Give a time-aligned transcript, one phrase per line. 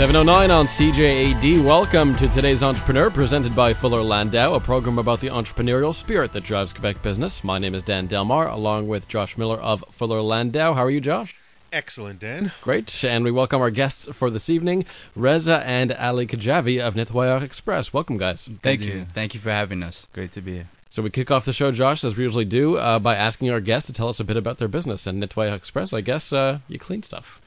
[0.00, 1.62] 709 on CJAD.
[1.62, 6.42] Welcome to today's Entrepreneur, presented by Fuller Landau, a program about the entrepreneurial spirit that
[6.42, 7.44] drives Quebec business.
[7.44, 10.72] My name is Dan Delmar, along with Josh Miller of Fuller Landau.
[10.72, 11.36] How are you, Josh?
[11.70, 12.50] Excellent, Dan.
[12.62, 13.04] Great.
[13.04, 17.92] And we welcome our guests for this evening, Reza and Ali Khadjavi of Nettoyeur Express.
[17.92, 18.48] Welcome, guys.
[18.62, 19.04] Thank you.
[19.12, 20.06] Thank you for having us.
[20.14, 20.68] Great to be here.
[20.88, 23.60] So we kick off the show, Josh, as we usually do, uh, by asking our
[23.60, 25.06] guests to tell us a bit about their business.
[25.06, 27.38] And Nettoyeur Express, I guess, uh, you clean stuff.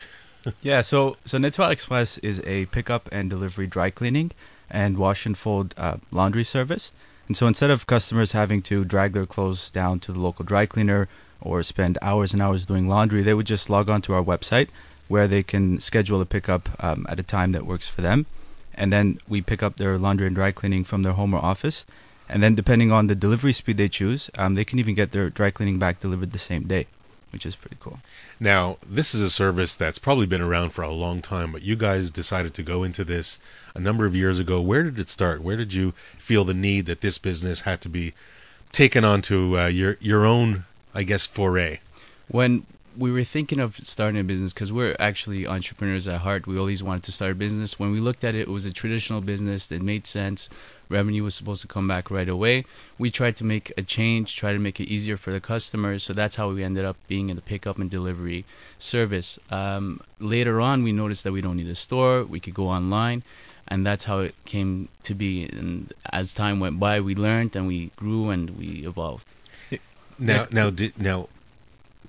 [0.61, 4.31] yeah, so so Nettoyeur Express is a pickup and delivery dry cleaning
[4.69, 6.91] and wash and fold uh, laundry service.
[7.27, 10.65] And so instead of customers having to drag their clothes down to the local dry
[10.65, 11.07] cleaner
[11.39, 14.69] or spend hours and hours doing laundry, they would just log on to our website
[15.07, 18.25] where they can schedule a pickup um, at a time that works for them.
[18.75, 21.85] And then we pick up their laundry and dry cleaning from their home or office.
[22.27, 25.29] And then, depending on the delivery speed they choose, um, they can even get their
[25.29, 26.87] dry cleaning back delivered the same day
[27.33, 27.99] which is pretty cool.
[28.39, 31.75] Now, this is a service that's probably been around for a long time, but you
[31.75, 33.39] guys decided to go into this
[33.75, 34.61] a number of years ago.
[34.61, 35.41] Where did it start?
[35.41, 38.13] Where did you feel the need that this business had to be
[38.71, 41.79] taken onto uh, your your own, I guess, foray?
[42.27, 42.65] When
[42.97, 46.47] we were thinking of starting a business because we're actually entrepreneurs at heart.
[46.47, 47.79] We always wanted to start a business.
[47.79, 50.49] When we looked at it, it was a traditional business that made sense
[50.93, 52.65] revenue was supposed to come back right away.
[52.97, 56.03] We tried to make a change, try to make it easier for the customers.
[56.03, 58.45] So that's how we ended up being in the pickup and delivery
[58.79, 59.39] service.
[59.49, 63.23] Um, later on, we noticed that we don't need a store, we could go online.
[63.67, 65.43] And that's how it came to be.
[65.45, 69.25] And as time went by, we learned and we grew and we evolved.
[70.19, 71.27] Now, now, did, now,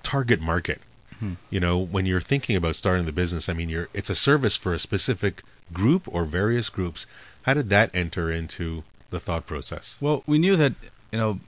[0.05, 0.81] target market.
[1.19, 1.33] Hmm.
[1.49, 4.55] You know, when you're thinking about starting the business, I mean, you're it's a service
[4.55, 7.07] for a specific group or various groups.
[7.43, 9.97] How did that enter into the thought process?
[9.99, 10.73] Well, we knew that
[11.11, 11.39] you know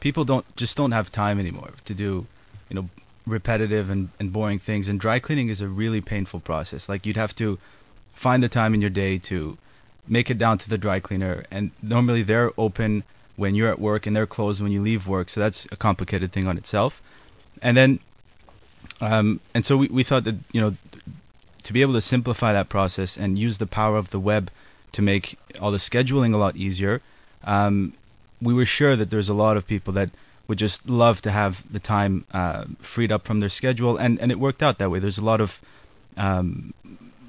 [0.00, 2.26] people don't just don't have time anymore to do
[2.68, 2.88] you know
[3.26, 7.16] repetitive and, and boring things and dry cleaning is a really painful process like you'd
[7.16, 7.58] have to
[8.12, 9.56] find the time in your day to
[10.06, 13.02] make it down to the dry cleaner and normally they're open
[13.36, 16.32] when you're at work and they're closed when you leave work so that's a complicated
[16.32, 17.00] thing on itself
[17.62, 17.98] and then
[19.00, 20.76] um, and so we, we thought that you know
[21.62, 24.50] to be able to simplify that process and use the power of the web
[24.92, 27.00] to make all the scheduling a lot easier,
[27.44, 27.94] um,
[28.40, 30.10] we were sure that there's a lot of people that
[30.46, 34.30] would just love to have the time uh, freed up from their schedule, and, and
[34.30, 34.98] it worked out that way.
[34.98, 35.60] There's a lot of
[36.16, 36.74] um,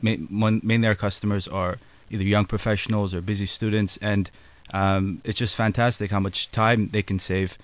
[0.02, 4.30] mainly our customers are either young professionals or busy students, and
[4.74, 7.58] um, it's just fantastic how much time they can save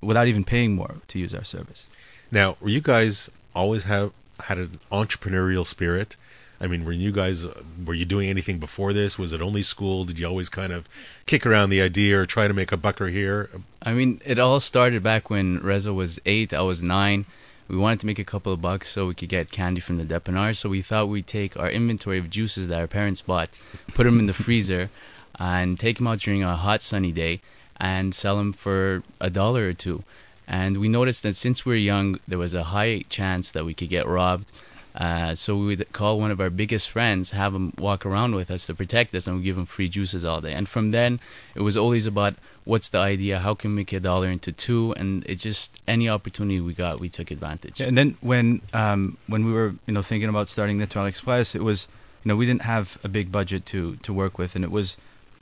[0.00, 1.86] without even paying more to use our service.
[2.30, 6.16] Now, were you guys always have had an entrepreneurial spirit?
[6.60, 7.44] I mean, were you guys
[7.84, 9.18] were you doing anything before this?
[9.18, 10.04] Was it only school?
[10.04, 10.88] Did you always kind of
[11.26, 13.50] kick around the idea or try to make a bucker here?
[13.82, 16.54] I mean, it all started back when Reza was eight.
[16.54, 17.26] I was nine.
[17.66, 20.04] We wanted to make a couple of bucks so we could get candy from the
[20.04, 20.56] dépanneur.
[20.56, 23.50] So we thought we'd take our inventory of juices that our parents bought,
[23.94, 24.90] put them in the freezer,
[25.38, 27.40] and take them out during a hot sunny day,
[27.78, 30.04] and sell them for a dollar or two.
[30.46, 33.74] And we noticed that since we were young, there was a high chance that we
[33.74, 34.52] could get robbed.
[34.94, 38.48] Uh, so we would call one of our biggest friends, have him walk around with
[38.50, 40.52] us to protect us, and we give him free juices all day.
[40.52, 41.18] And from then,
[41.56, 42.34] it was always about
[42.64, 46.08] what's the idea, how can we make a dollar into two, and it just any
[46.08, 47.80] opportunity we got, we took advantage.
[47.80, 51.56] Yeah, and then when um, when we were you know thinking about starting Nettoyeur Express,
[51.56, 51.88] it was
[52.22, 54.96] you know we didn't have a big budget to to work with, and it was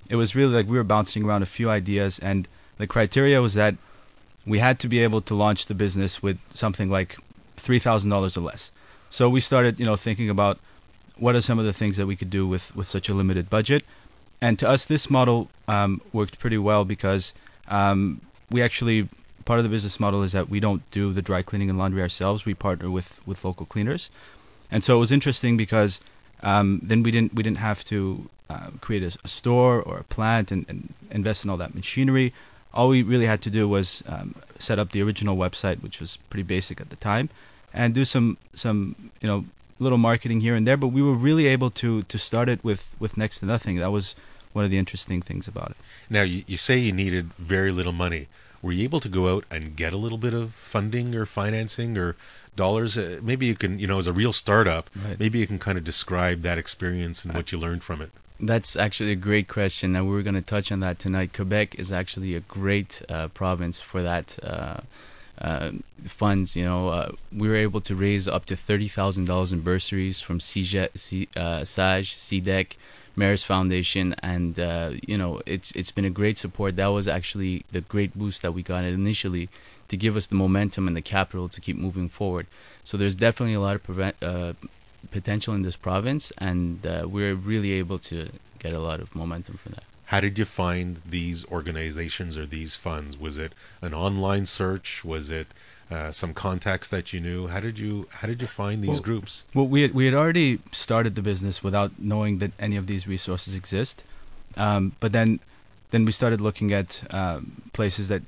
[0.09, 2.49] it was really like we were bouncing around a few ideas, and
[2.79, 3.77] the criteria was that
[4.47, 7.17] we had to be able to launch the business with something like
[7.57, 8.71] three thousand dollars or less.
[9.11, 10.59] So we started, you know, thinking about
[11.17, 13.49] what are some of the things that we could do with with such a limited
[13.51, 13.85] budget.
[14.41, 17.33] And to us, this model um, worked pretty well because
[17.69, 18.21] um,
[18.51, 19.09] we actually
[19.45, 22.03] part of the business model is that we don't do the dry cleaning and laundry
[22.03, 22.45] ourselves.
[22.45, 24.11] We partner with with local cleaners,
[24.71, 26.01] and so it was interesting because
[26.43, 30.05] um, then we didn't we didn't have to uh, create a, a, store or a
[30.05, 32.33] plant and, and invest in all that machinery
[32.75, 36.19] all we really had to do was um, set up the original website, which was
[36.31, 37.29] pretty basic at the time,
[37.73, 39.45] and do some some you know
[39.79, 40.77] little marketing here and there.
[40.77, 43.77] But we were really able to to start it with with next to nothing.
[43.77, 44.15] That was
[44.53, 45.77] one of the interesting things about it.
[46.11, 48.29] Now you, you say you needed very little money.
[48.61, 51.99] Were you able to go out and get a little bit of funding or financing
[51.99, 52.15] or
[52.55, 52.97] dollars?
[52.97, 55.19] Uh, maybe you can, you know, as a real startup, right.
[55.19, 58.13] maybe you can kind of describe that experience and what you learned from it.
[58.45, 61.33] That's actually a great question, and we're going to touch on that tonight.
[61.33, 64.81] Quebec is actually a great uh, province for that uh,
[65.41, 65.71] uh,
[66.07, 66.57] funds.
[66.57, 70.21] You know, uh, we were able to raise up to thirty thousand dollars in bursaries
[70.21, 72.73] from CGET, C, uh, SAJE, CDEC,
[73.15, 76.75] Mayor's Foundation, and uh, you know, it's it's been a great support.
[76.75, 79.51] That was actually the great boost that we got initially
[79.87, 82.49] to give us the momentum and the capital to keep moving forward.
[82.83, 84.17] So there's definitely a lot of prevent,
[85.11, 89.59] potential in this province, and uh, we're really able to get a lot of momentum
[89.59, 89.85] for that.
[90.07, 93.19] How did you find these organizations or these funds?
[93.19, 95.05] Was it an online search?
[95.05, 95.49] Was it
[95.91, 97.47] uh, some contacts that you knew?
[97.49, 99.45] How did you how did you find these well, groups?
[99.55, 103.09] Well, we had, we had already started the business without knowing that any of these
[103.09, 104.05] resources exist,
[104.57, 105.41] um, but then
[105.93, 108.23] then we started looking at um, places that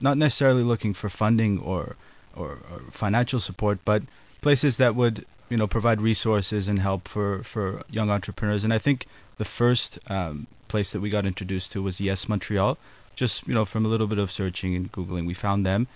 [0.00, 1.96] not necessarily looking for funding or,
[2.34, 4.02] or, or financial support, but
[4.40, 8.64] places that would you know provide resources and help for for young entrepreneurs.
[8.64, 9.06] And I think
[9.36, 12.78] the first um, place that we got introduced to was Yes Montreal.
[13.16, 15.88] Just you know from a little bit of searching and googling, we found them,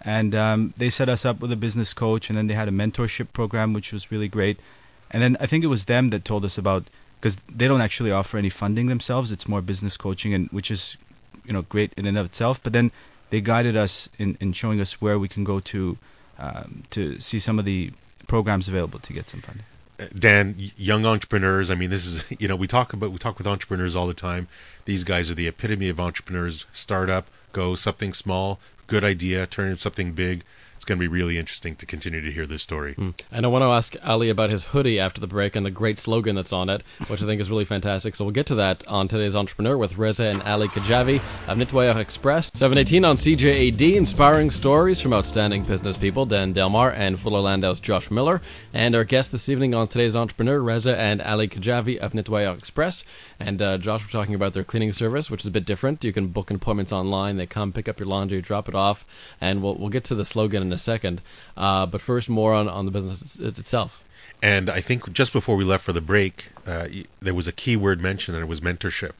[0.00, 2.72] and um, they set us up with a business coach, and then they had a
[2.72, 4.58] mentorship program which was really great.
[5.10, 6.84] And then I think it was them that told us about
[7.20, 9.30] because they don't actually offer any funding themselves.
[9.30, 10.96] It's more business coaching, and which is
[11.44, 12.62] you know great in and of itself.
[12.62, 12.90] But then
[13.28, 15.98] they guided us in, in showing us where we can go to
[16.38, 17.92] um, to see some of the
[18.32, 19.66] programs available to get some funding.
[20.00, 21.70] Uh, Dan, young entrepreneurs.
[21.70, 24.14] I mean, this is you know we talk about we talk with entrepreneurs all the
[24.14, 24.48] time.
[24.86, 26.64] These guys are the epitome of entrepreneurs.
[26.72, 30.44] Startup, go something small, good idea, turn into something big
[30.82, 32.96] it's going to be really interesting to continue to hear this story.
[32.96, 33.14] Mm.
[33.30, 35.96] And I want to ask Ali about his hoodie after the break and the great
[35.96, 38.16] slogan that's on it, which I think is really fantastic.
[38.16, 41.94] So we'll get to that on today's Entrepreneur with Reza and Ali Khadjavi of Nettoyeur
[41.98, 42.50] Express.
[42.54, 48.10] 718 on CJAD, inspiring stories from outstanding business people, Dan Delmar and Fuller Landau's Josh
[48.10, 48.42] Miller.
[48.74, 53.04] And our guests this evening on today's Entrepreneur, Reza and Ali Khadjavi of Nettoyeur Express.
[53.38, 56.02] And uh, Josh, we're talking about their cleaning service, which is a bit different.
[56.02, 57.36] You can book appointments online.
[57.36, 59.06] They come pick up your laundry, drop it off,
[59.40, 61.20] and we'll, we'll get to the slogan in in a second.
[61.56, 64.02] Uh, but first, more on, on the business itself.
[64.42, 66.88] And I think just before we left for the break, uh,
[67.20, 69.12] there was a key word mentioned, and it was mentorship.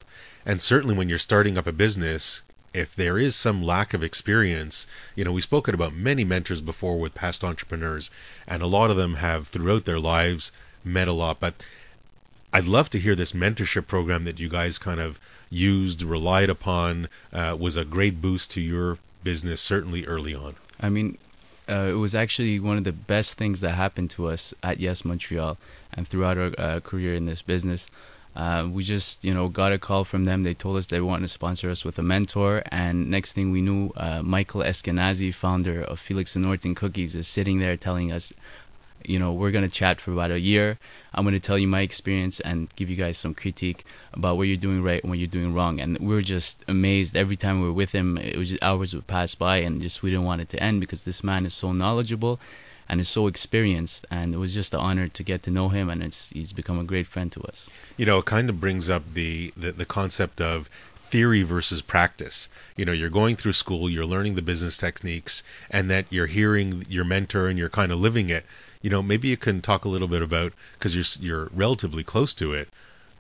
[0.45, 2.43] And certainly, when you're starting up a business,
[2.75, 6.99] if there is some lack of experience, you know, we've spoken about many mentors before
[6.99, 8.11] with past entrepreneurs,
[8.49, 10.51] and a lot of them have throughout their lives
[10.83, 11.39] met a lot.
[11.39, 11.55] But
[12.53, 15.21] I'd love to hear this mentorship program that you guys kind of
[15.51, 20.57] used, relied upon, uh, was a great boost to your business, certainly early on.
[20.81, 21.19] I mean,
[21.69, 25.05] uh, it was actually one of the best things that happened to us at Yes
[25.05, 25.59] Montreal
[25.93, 27.89] and throughout our uh, career in this business.
[28.35, 30.43] Uh, we just, you know, got a call from them.
[30.43, 33.61] They told us they wanted to sponsor us with a mentor, and next thing we
[33.61, 38.33] knew, uh, Michael Eskenazi, founder of Felix and Norton Cookies, is sitting there telling us,
[39.05, 40.79] you know, we're gonna chat for about a year.
[41.15, 44.57] I'm gonna tell you my experience and give you guys some critique about what you're
[44.57, 45.81] doing right and what you're doing wrong.
[45.81, 48.19] And we are just amazed every time we were with him.
[48.19, 50.81] It was just hours would pass by, and just we didn't want it to end
[50.81, 52.41] because this man is so knowledgeable
[52.89, 54.07] and is so experienced.
[54.11, 56.79] And it was just an honor to get to know him, and it's he's become
[56.79, 57.67] a great friend to us.
[57.97, 60.69] You know, it kind of brings up the the, the concept of
[61.13, 62.49] theory versus practice.
[62.75, 66.87] You know, you're going through school, you're learning the business techniques, and that you're hearing
[66.89, 68.47] your mentor and you're kind of living it
[68.83, 72.35] you know, maybe you can talk a little bit about because you're you're relatively close
[72.35, 72.69] to it,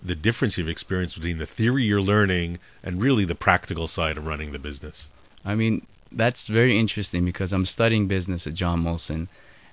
[0.02, 4.26] the difference you've experienced between the theory you're learning and really the practical side of
[4.26, 5.08] running the business.
[5.44, 9.28] I mean, that's very interesting because I'm studying business at John Molson,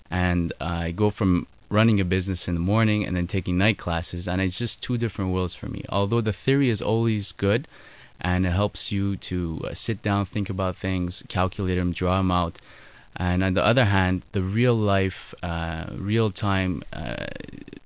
[0.10, 4.28] and I go from running a business in the morning and then taking night classes,
[4.28, 5.84] and it's just two different worlds for me.
[5.90, 7.68] Although the theory is always good,
[8.22, 12.32] and it helps you to uh, sit down, think about things, calculate them, draw them
[12.32, 12.60] out
[13.20, 17.28] and on the other hand, the real life, uh, real time uh,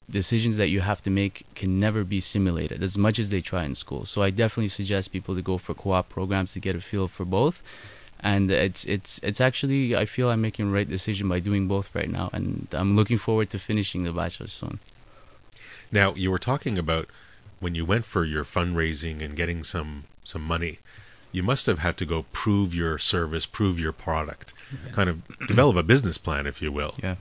[0.08, 3.64] decisions that you have to make can never be simulated as much as they try
[3.64, 4.06] in school.
[4.06, 7.26] So I definitely suggest people to go for co-op programs to get a feel for
[7.26, 7.64] both.
[8.20, 11.94] And it's it's it's actually I feel I'm making the right decision by doing both
[11.94, 14.80] right now, and I'm looking forward to finishing the bachelor soon.
[15.92, 17.10] Now you were talking about
[17.60, 20.80] when you went for your fundraising and getting some some money
[21.34, 24.54] you must have had to go prove your service, prove your product,
[24.94, 26.96] kind of develop a business plan, if you will.
[27.04, 27.16] Yeah.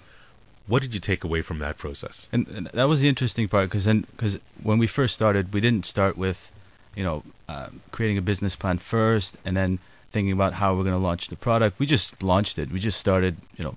[0.69, 2.29] What did you take away from that process?
[2.31, 5.61] And, and that was the interesting part because then because when we first started, we
[5.61, 6.53] didn't start with,
[6.95, 9.81] you know, uh, creating a business plan first and then
[10.13, 11.81] thinking about how we're going to launch the product.
[11.81, 12.71] We just launched it.
[12.71, 13.77] We just started, you know,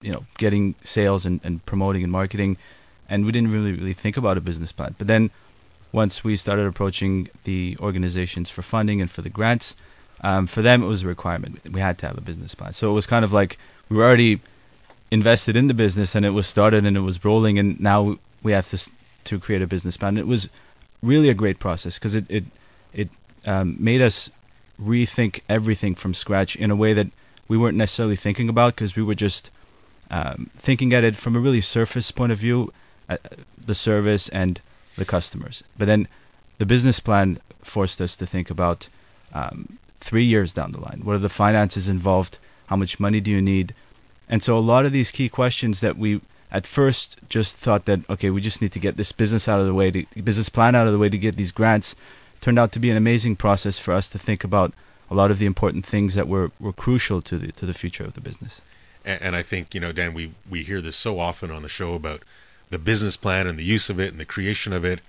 [0.00, 2.56] you know, getting sales and, and promoting and marketing,
[3.08, 4.94] and we didn't really really think about a business plan.
[4.98, 5.30] But then
[5.92, 9.74] once we started approaching the organizations for funding and for the grants,
[10.22, 11.60] um, for them it was a requirement.
[11.70, 12.72] We had to have a business plan.
[12.72, 14.40] So it was kind of like we were already
[15.10, 18.52] invested in the business and it was started and it was rolling, and now we
[18.52, 18.90] have to
[19.24, 20.16] to create a business plan.
[20.16, 20.48] It was
[21.02, 22.44] really a great process because it it
[22.92, 23.08] it
[23.46, 24.30] um, made us
[24.80, 27.08] rethink everything from scratch in a way that
[27.48, 29.50] we weren't necessarily thinking about because we were just
[30.10, 32.72] um, thinking at it from a really surface point of view,
[33.08, 33.16] uh,
[33.64, 34.60] the service and
[35.00, 35.64] the customers.
[35.76, 36.06] But then
[36.58, 38.88] the business plan forced us to think about
[39.34, 41.00] um, three years down the line.
[41.02, 42.38] What are the finances involved?
[42.66, 43.74] How much money do you need?
[44.28, 46.20] And so a lot of these key questions that we
[46.52, 49.66] at first just thought that okay, we just need to get this business out of
[49.66, 51.96] the way, to, business plan out of the way to get these grants.
[52.40, 54.72] Turned out to be an amazing process for us to think about
[55.10, 58.04] a lot of the important things that were, were crucial to the to the future
[58.04, 58.60] of the business.
[59.04, 61.68] And, and I think you know, Dan, we we hear this so often on the
[61.68, 62.22] show about
[62.70, 65.00] the business plan and the use of it and the creation of it.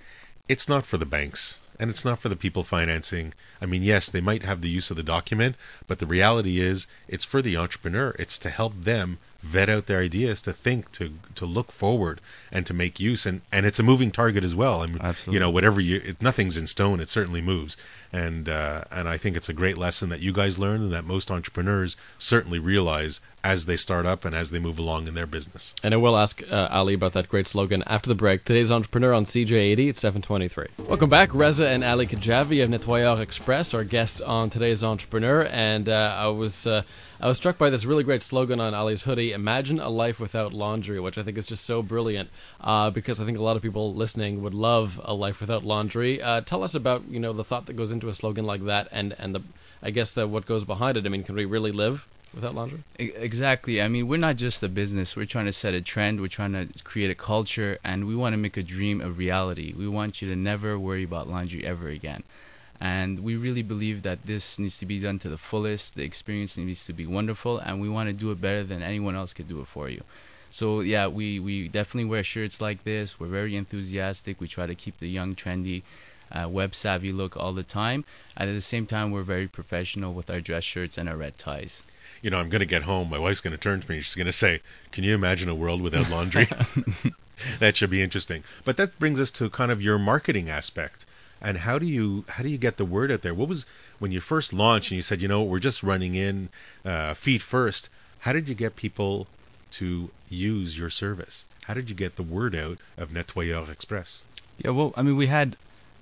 [0.48, 3.32] It's not for the banks and it's not for the people financing.
[3.60, 6.86] I mean, yes, they might have the use of the document, but the reality is
[7.08, 8.14] it's for the entrepreneur.
[8.18, 12.20] It's to help them vet out their ideas, to think, to to look forward,
[12.50, 13.26] and to make use.
[13.26, 14.82] And and it's a moving target as well.
[14.82, 15.34] I mean, Absolutely.
[15.34, 17.00] you know, whatever you, it, nothing's in stone.
[17.00, 17.76] It certainly moves.
[18.12, 21.04] And uh, and I think it's a great lesson that you guys learned, and that
[21.04, 25.26] most entrepreneurs certainly realize as they start up and as they move along in their
[25.26, 25.74] business.
[25.82, 28.44] And I will ask uh, Ali about that great slogan after the break.
[28.44, 30.86] Today's entrepreneur on CJAD at 723.
[30.86, 35.48] Welcome back, Reza and Ali Khadjavi of Nettoyeur Express, our guests on today's entrepreneur.
[35.50, 36.82] And uh, I was uh,
[37.22, 40.52] I was struck by this really great slogan on Ali's hoodie: "Imagine a life without
[40.52, 42.30] laundry," which I think is just so brilliant.
[42.60, 46.20] Uh, because I think a lot of people listening would love a life without laundry.
[46.20, 48.88] Uh, tell us about you know the thought that goes into a slogan like that,
[48.90, 49.42] and and the
[49.80, 51.06] I guess the what goes behind it.
[51.06, 52.80] I mean, can we really live without laundry?
[52.98, 53.80] Exactly.
[53.80, 55.14] I mean, we're not just a business.
[55.14, 56.20] We're trying to set a trend.
[56.20, 59.72] We're trying to create a culture, and we want to make a dream a reality.
[59.78, 62.24] We want you to never worry about laundry ever again.
[62.82, 65.94] And we really believe that this needs to be done to the fullest.
[65.94, 69.14] The experience needs to be wonderful, and we want to do it better than anyone
[69.14, 70.02] else could do it for you.
[70.50, 73.20] So yeah, we, we definitely wear shirts like this.
[73.20, 74.40] We're very enthusiastic.
[74.40, 75.82] We try to keep the young, trendy,
[76.32, 78.04] uh, web savvy look all the time.
[78.36, 81.38] And at the same time, we're very professional with our dress shirts and our red
[81.38, 81.84] ties.
[82.20, 83.10] You know, I'm going to get home.
[83.10, 84.00] My wife's going to turn to me.
[84.00, 84.60] She's going to say,
[84.90, 86.48] "Can you imagine a world without laundry?"
[87.60, 88.42] that should be interesting.
[88.64, 91.06] But that brings us to kind of your marketing aspect.
[91.42, 93.34] And how do you how do you get the word out there?
[93.34, 93.66] What was
[93.98, 96.48] when you first launched and you said, you know, we're just running in
[96.84, 97.88] uh, feet first?
[98.20, 99.26] How did you get people
[99.72, 101.46] to use your service?
[101.64, 104.22] How did you get the word out of Nettoyeur Express?
[104.58, 105.56] Yeah, well, I mean, we had.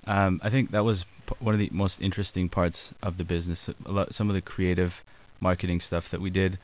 [0.07, 1.05] Um, I think that was
[1.39, 3.71] one of the most interesting parts of the business.
[4.11, 5.03] Some of the creative
[5.41, 6.59] marketing stuff that we did.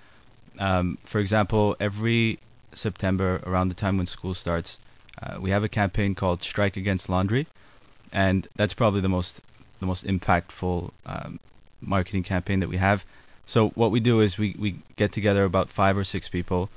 [0.59, 2.39] Um, for example, every
[2.75, 4.79] September, around the time when school starts,
[5.23, 7.47] uh, we have a campaign called "Strike Against Laundry,"
[8.13, 9.41] and that's probably the most
[9.81, 11.39] the most impactful um,
[11.81, 13.05] marketing campaign that we have.
[13.47, 16.69] So what we do is we, we get together about five or six people,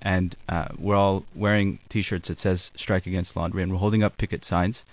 [0.00, 4.16] and uh, we're all wearing T-shirts that says "Strike Against Laundry," and we're holding up
[4.16, 4.84] picket signs,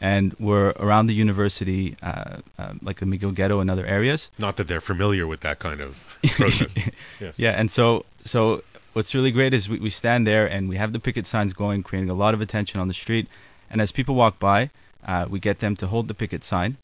[0.00, 4.30] and we're around the university, uh, uh, like the McGill Ghetto and other areas.
[4.38, 6.74] Not that they're familiar with that kind of process.
[7.20, 7.38] yes.
[7.38, 10.92] Yeah, and so so what's really great is we, we stand there and we have
[10.92, 13.28] the picket signs going, creating a lot of attention on the street,
[13.70, 14.70] and as people walk by,
[15.06, 16.76] uh, we get them to hold the picket sign,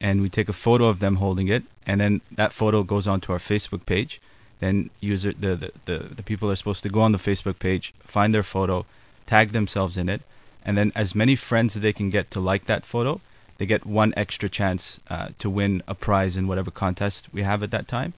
[0.00, 3.32] and we take a photo of them holding it, and then that photo goes onto
[3.32, 4.20] our Facebook page.
[4.60, 7.94] Then user the, the, the, the people are supposed to go on the Facebook page,
[8.00, 8.86] find their photo,
[9.26, 10.22] tag themselves in it,
[10.64, 13.20] and then as many friends that they can get to like that photo,
[13.58, 17.62] they get one extra chance uh, to win a prize in whatever contest we have
[17.62, 18.14] at that time.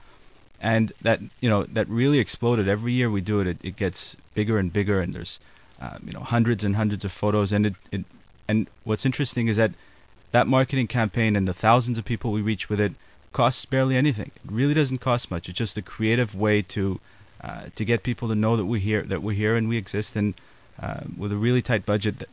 [0.61, 2.69] And that you know that really exploded.
[2.69, 5.39] Every year we do it, it, it gets bigger and bigger, and there's
[5.81, 7.51] um, you know hundreds and hundreds of photos.
[7.51, 8.05] And it, it
[8.51, 9.73] and what's interesting is that
[10.33, 12.93] that marketing campaign and the thousands of people we reach with it
[13.33, 14.31] costs barely anything.
[14.45, 15.49] It really doesn't cost much.
[15.49, 17.01] It's just a creative way to
[17.43, 20.17] uh, to get people to know that we're here, that we're here and we exist,
[20.17, 20.35] and
[20.83, 22.19] uh, with a really tight budget.
[22.19, 22.29] That,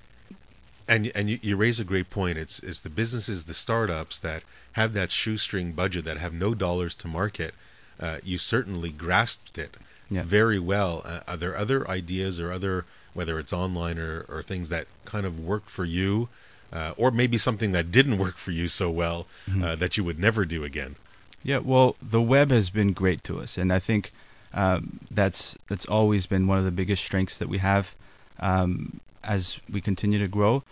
[0.88, 2.38] And and you, you raise a great point.
[2.38, 4.42] It's it's the businesses, the startups that
[4.74, 7.54] have that shoestring budget that have no dollars to market.
[8.00, 9.78] Uh, you certainly grasped it
[10.10, 10.24] Yeah.
[10.24, 11.02] very well.
[11.06, 15.26] Uh, are there other ideas or other whether it's online or, or things that kind
[15.26, 16.30] of worked for you,
[16.72, 19.26] uh, or maybe something that didn't work for you so well
[19.62, 20.96] uh, that you would never do again?
[21.44, 24.12] Yeah, well, the web has been great to us, and I think
[24.54, 27.96] um, that's that's always been one of the biggest strengths that we have
[28.40, 30.64] um, as we continue to grow.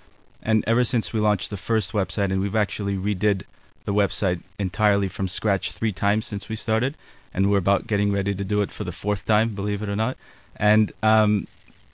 [0.43, 3.43] And ever since we launched the first website, and we've actually redid
[3.85, 6.95] the website entirely from scratch three times since we started,
[7.35, 9.95] and we're about getting ready to do it for the fourth time, believe it or
[9.95, 10.17] not.
[10.55, 11.47] And um,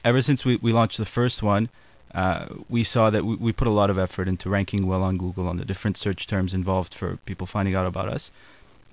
[0.05, 1.69] ever since we, we launched the first one,
[2.13, 5.17] uh, we saw that we, we put a lot of effort into ranking well on
[5.17, 8.29] Google on the different search terms involved for people finding out about us.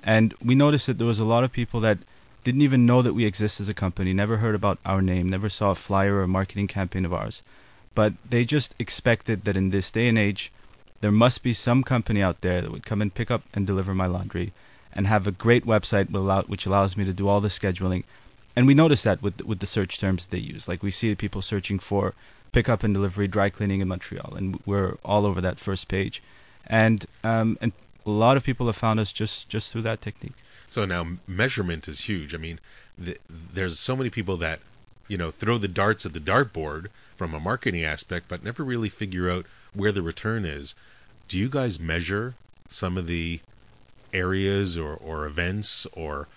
[0.02, 1.98] And we noticed that there was a lot of people that
[2.44, 5.50] didn't even know that we exist as a company, never heard about our name, never
[5.50, 7.42] saw a flyer or a marketing campaign of ours.
[7.94, 10.50] But they just expected that in this day and age,
[11.02, 13.94] there must be some company out there that would come and pick up and deliver
[13.94, 14.54] my laundry
[14.98, 16.08] and have a great website
[16.48, 18.02] which allows me to do all the scheduling.
[18.56, 20.66] And we notice that with with the search terms they use.
[20.66, 22.14] Like we see people searching for
[22.50, 26.20] pickup and delivery dry cleaning in Montreal, and we're all over that first page.
[26.66, 27.72] And um, and
[28.04, 30.38] a lot of people have found us just just through that technique.
[30.68, 32.34] So now measurement is huge.
[32.34, 32.58] I mean,
[32.98, 34.58] the, there's so many people that
[35.06, 38.90] you know, throw the darts at the dartboard from a marketing aspect, but never really
[38.90, 40.74] figure out where the return is.
[41.28, 42.34] Do you guys measure
[42.68, 43.40] some of the
[44.12, 46.28] areas or, or events or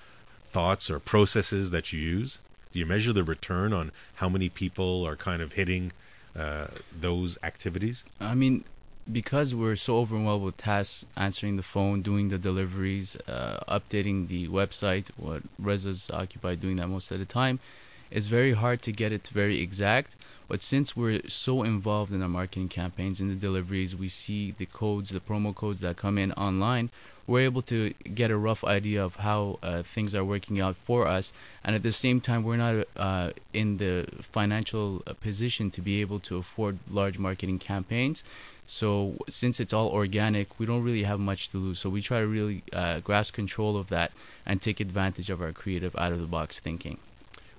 [0.46, 2.40] thoughts or processes that you use?
[2.72, 5.92] Do you measure the return on how many people are kind of hitting
[6.36, 8.04] uh, those activities?
[8.20, 8.64] I mean,
[9.12, 14.48] because we're so overwhelmed with tasks, answering the phone, doing the deliveries, uh, updating the
[14.48, 17.60] website, what Reza's occupied doing that most of the time,
[18.10, 20.16] it's very hard to get it very exact.
[20.48, 24.66] But since we're so involved in our marketing campaigns, in the deliveries, we see the
[24.66, 26.90] codes, the promo codes that come in online,
[27.28, 31.08] we're able to get a rough idea of how uh, things are working out for
[31.08, 31.32] us.
[31.64, 36.02] And at the same time, we're not uh, in the financial uh, position to be
[36.02, 38.24] able to afford large marketing campaigns.
[38.66, 41.80] So since it's all organic, we don't really have much to lose.
[41.80, 44.12] So we try to really uh, grasp control of that
[44.46, 46.98] and take advantage of our creative out of the box thinking.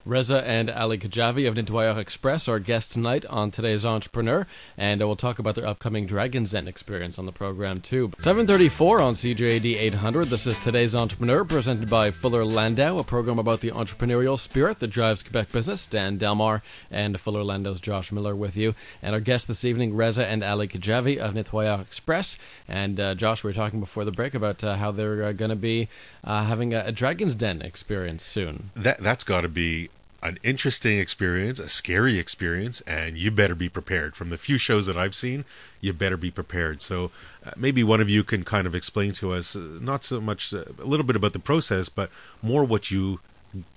[0.04, 5.06] Reza and Ali Khadjavi of Nettoyeur Express are guests tonight on today's Entrepreneur, and uh,
[5.06, 8.10] we'll talk about their upcoming Dragon's Den experience on the program too.
[8.18, 10.26] 734 on CJAD 800.
[10.26, 14.88] This is today's Entrepreneur, presented by Fuller Landau, a program about the entrepreneurial spirit that
[14.88, 15.86] drives Quebec business.
[15.86, 20.26] Dan Delmar and Fuller Landau's Josh Miller with you, and our guests this evening, Reza
[20.26, 22.36] and Ali Khadjavi of Nettoyeur Express.
[22.66, 25.50] And uh, Josh, we were talking before the break about uh, how they're uh, going
[25.50, 25.88] to be
[26.24, 28.70] uh, having a, a Dragon's Den experience soon.
[28.74, 29.90] That that's got to be
[30.22, 34.14] an interesting experience, a scary experience, and you better be prepared.
[34.14, 35.44] From the few shows that I've seen,
[35.80, 36.80] you better be prepared.
[36.80, 37.10] So
[37.44, 40.54] uh, maybe one of you can kind of explain to us, uh, not so much
[40.54, 42.10] uh, a little bit about the process, but
[42.40, 43.20] more what you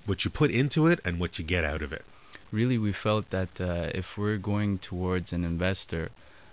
[0.05, 2.05] what you put into it and what you get out of it.
[2.51, 6.11] Really, we felt that uh, if we're going towards an investor,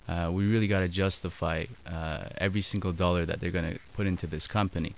[0.09, 4.07] uh, we really got to justify uh, every single dollar that they're going to put
[4.07, 4.95] into this company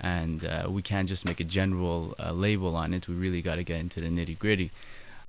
[0.00, 3.08] and uh, we can't just make a general uh, label on it.
[3.08, 4.70] We really got to get into the nitty gritty.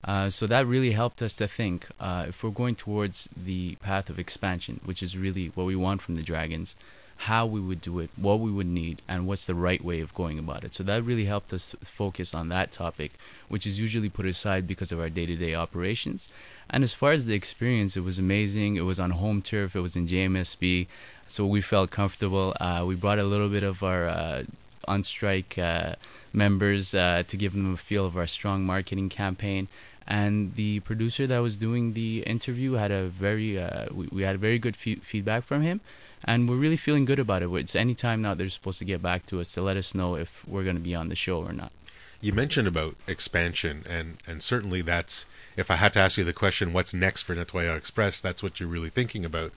[0.03, 4.09] Uh, so that really helped us to think uh, if we're going towards the path
[4.09, 6.75] of expansion, which is really what we want from the Dragons,
[7.21, 10.13] how we would do it, what we would need, and what's the right way of
[10.13, 10.73] going about it.
[10.75, 13.13] So that really helped us focus on that topic,
[13.47, 16.29] which is usually put aside because of our day to day operations.
[16.69, 18.75] And as far as the experience, it was amazing.
[18.75, 20.87] It was on home turf, it was in JMSB
[21.27, 22.55] so we felt comfortable.
[22.59, 24.43] Uh, we brought a little bit of our uh,
[24.87, 25.95] on strike uh,
[26.33, 29.67] members uh, to give them a feel of our strong marketing campaign.
[30.07, 34.39] And the producer that was doing the interview had a very uh, we, we had
[34.39, 35.81] very good feedback from him,
[36.23, 37.49] and we're really feeling good about it.
[37.51, 40.15] It's any time now they're supposed to get back to us to let us know
[40.15, 41.73] if we're going to be on the show or not.
[42.21, 45.25] You mentioned about expansion, and and certainly that's
[45.57, 48.21] if I had to ask you the question, what's next for Nettoyeur Express?
[48.21, 49.51] That's what you're really thinking about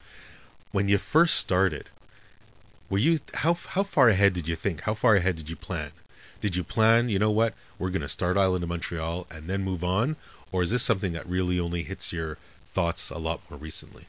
[0.72, 1.88] when you first started,
[2.88, 4.82] were you how how far ahead did you think?
[4.82, 5.90] How far ahead did you plan?
[6.40, 9.62] Did you plan, you know what, we're going to start Island of Montreal and then
[9.62, 10.16] move on,
[10.50, 14.06] or is this something that really only hits your thoughts a lot more recently?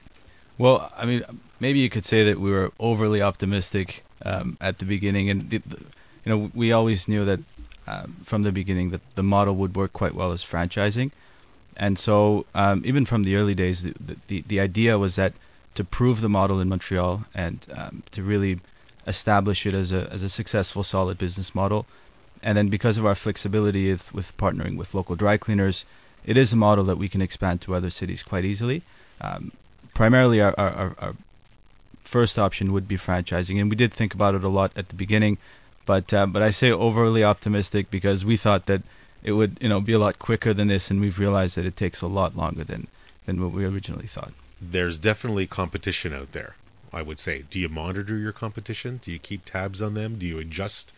[0.57, 1.23] Well, I mean,
[1.59, 5.57] maybe you could say that we were overly optimistic um, at the beginning, and the,
[5.57, 5.77] the,
[6.23, 7.39] you know, we always knew that
[7.85, 11.11] um, from the beginning that the model would work quite well as franchising,
[11.77, 13.93] and so um, even from the early days, the,
[14.27, 15.33] the the idea was that
[15.75, 18.59] to prove the model in Montreal and um, to really
[19.07, 21.85] establish it as a as a successful, solid business model.
[22.43, 25.85] And then because of our flexibility with, with partnering with local dry cleaners,
[26.25, 28.81] it is a model that we can expand to other cities quite easily.
[29.19, 29.51] Um,
[29.93, 31.15] primarily, our, our, our
[32.03, 34.95] first option would be franchising, and we did think about it a lot at the
[34.95, 35.37] beginning.
[35.85, 38.81] But uh, but I say overly optimistic because we thought that
[39.23, 41.75] it would you know be a lot quicker than this, and we've realized that it
[41.75, 42.87] takes a lot longer than
[43.25, 46.55] than what we originally thought there's definitely competition out there.
[46.93, 47.43] I would say.
[47.49, 48.99] Do you monitor your competition?
[49.01, 50.17] Do you keep tabs on them?
[50.17, 50.93] Do you adjust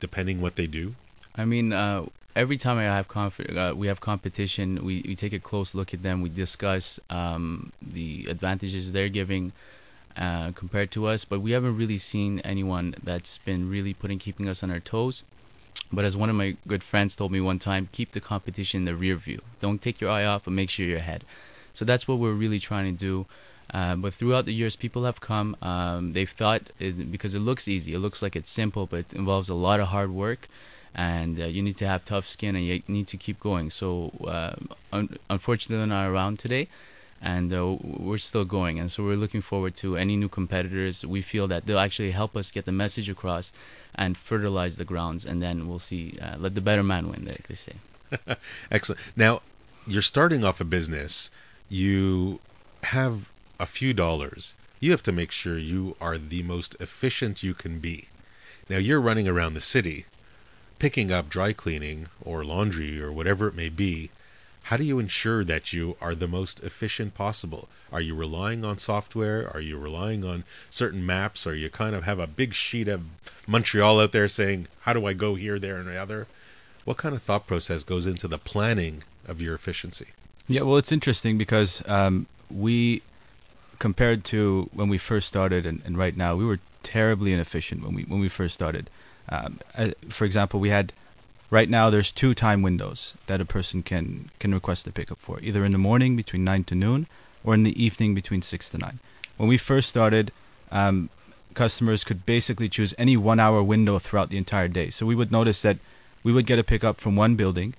[0.00, 0.94] depending what they do?
[1.36, 5.34] I mean, uh, every time I have conf- uh, we have competition, we, we take
[5.34, 6.22] a close look at them.
[6.22, 9.52] We discuss um, the advantages they're giving
[10.16, 14.48] uh, compared to us, but we haven't really seen anyone that's been really putting keeping
[14.48, 15.24] us on our toes.
[15.92, 18.84] But as one of my good friends told me one time, keep the competition in
[18.84, 19.42] the rear view.
[19.60, 21.24] Don't take your eye off, but make sure you're ahead.
[21.72, 23.26] So that's what we're really trying to do.
[23.72, 25.56] Uh, but throughout the years, people have come.
[25.62, 29.12] Um, they've thought it, because it looks easy, it looks like it's simple, but it
[29.12, 30.48] involves a lot of hard work,
[30.94, 33.70] and uh, you need to have tough skin, and you need to keep going.
[33.70, 34.54] So uh,
[34.92, 36.68] un- unfortunately, they're not around today,
[37.24, 38.78] and uh, we're still going.
[38.78, 41.04] And so we're looking forward to any new competitors.
[41.06, 43.50] We feel that they'll actually help us get the message across
[43.94, 46.18] and fertilize the grounds, and then we'll see.
[46.20, 47.74] Uh, let the better man win, like they say.
[48.70, 49.00] Excellent.
[49.16, 49.40] Now,
[49.86, 51.30] you're starting off a business
[51.70, 52.40] you
[52.84, 57.54] have a few dollars, you have to make sure you are the most efficient you
[57.54, 58.08] can be.
[58.68, 60.04] Now you're running around the city,
[60.78, 64.10] picking up dry cleaning or laundry or whatever it may be.
[64.64, 67.68] How do you ensure that you are the most efficient possible?
[67.92, 69.50] Are you relying on software?
[69.52, 71.46] Are you relying on certain maps?
[71.46, 73.02] Are you kind of have a big sheet of
[73.46, 76.26] Montreal out there saying, how do I go here, there, and the other?
[76.86, 80.08] What kind of thought process goes into the planning of your efficiency?
[80.48, 83.02] Yeah, well, it's interesting because um, we,
[83.78, 87.94] compared to when we first started and, and, right now, we were terribly inefficient when
[87.94, 88.88] we when we first started.
[89.28, 90.92] Um, uh, for example, we had
[91.50, 95.40] right now there's two time windows that a person can can request a pickup for,
[95.40, 97.06] either in the morning between nine to noon,
[97.42, 98.98] or in the evening between six to nine.
[99.36, 100.32] When we first started,
[100.70, 101.10] um,
[101.54, 104.90] customers could basically choose any one hour window throughout the entire day.
[104.90, 105.78] So we would notice that
[106.22, 107.74] we would get a pickup from one building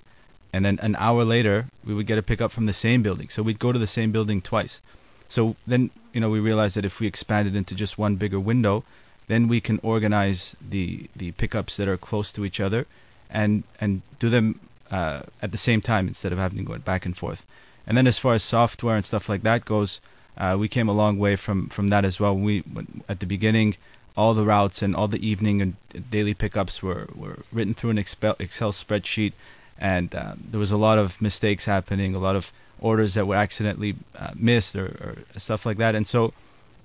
[0.56, 3.42] and then an hour later we would get a pickup from the same building so
[3.42, 4.80] we'd go to the same building twice
[5.28, 8.82] so then you know we realized that if we expanded into just one bigger window
[9.26, 12.86] then we can organize the the pickups that are close to each other
[13.30, 14.60] and and do them
[14.90, 17.44] uh, at the same time instead of having to go back and forth.
[17.86, 20.00] And then as far as software and stuff like that goes
[20.38, 22.36] uh, we came a long way from from that as well.
[22.36, 22.62] We
[23.08, 23.76] at the beginning
[24.16, 25.76] all the routes and all the evening and
[26.10, 28.34] daily pickups were, were written through an Excel
[28.72, 29.32] spreadsheet.
[29.78, 33.36] And um, there was a lot of mistakes happening, a lot of orders that were
[33.36, 34.86] accidentally uh, missed or,
[35.34, 35.94] or, stuff like that.
[35.94, 36.32] And so,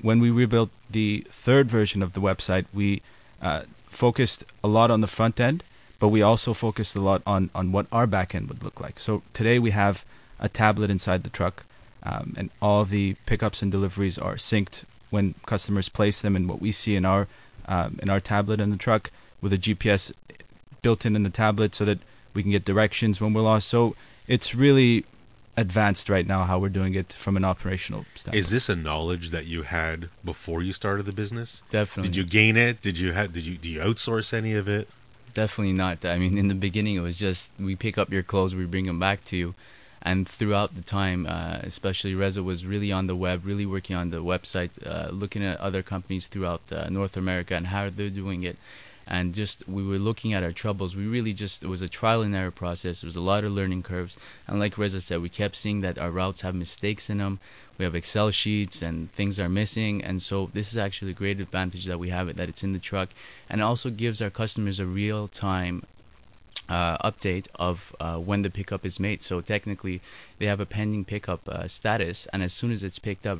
[0.01, 3.01] when we rebuilt the third version of the website, we
[3.41, 5.63] uh, focused a lot on the front end,
[6.01, 8.99] but we also focused a lot on on what our backend would look like.
[8.99, 10.03] So today we have
[10.39, 11.63] a tablet inside the truck,
[12.01, 16.59] um, and all the pickups and deliveries are synced when customers place them, and what
[16.59, 17.27] we see in our
[17.67, 19.11] um, in our tablet in the truck
[19.41, 20.11] with a GPS
[20.81, 21.99] built in in the tablet, so that
[22.33, 23.67] we can get directions when we're lost.
[23.69, 23.95] So
[24.27, 25.05] it's really
[25.55, 28.39] advanced right now how we're doing it from an operational standpoint.
[28.39, 31.61] Is this a knowledge that you had before you started the business?
[31.69, 32.09] Definitely.
[32.09, 32.81] Did you gain it?
[32.81, 34.87] Did you have did you do you outsource any of it?
[35.33, 36.03] Definitely not.
[36.03, 38.85] I mean, in the beginning, it was just we pick up your clothes, we bring
[38.85, 39.55] them back to you,
[40.01, 44.09] and throughout the time, uh, especially Reza was really on the web, really working on
[44.09, 48.43] the website, uh, looking at other companies throughout uh, North America and how they're doing
[48.43, 48.57] it,
[49.07, 50.95] and just we were looking at our troubles.
[50.95, 53.01] We really just it was a trial and error process.
[53.01, 54.17] There was a lot of learning curves,
[54.47, 57.39] and like Reza said, we kept seeing that our routes have mistakes in them.
[57.81, 61.39] We have Excel sheets and things are missing, and so this is actually a great
[61.39, 63.09] advantage that we have it that it's in the truck,
[63.49, 65.87] and it also gives our customers a real time
[66.69, 69.23] uh, update of uh, when the pickup is made.
[69.23, 69.99] So technically,
[70.37, 73.39] they have a pending pickup uh, status, and as soon as it's picked up,